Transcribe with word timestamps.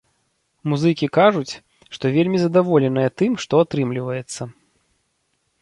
Музыкі 0.71 1.09
кажуць, 1.17 1.53
што 1.97 2.05
вельмі 2.17 2.37
задаволеныя 2.45 3.09
тым, 3.23 3.31
што 3.45 3.53
атрымліваецца. 3.67 4.53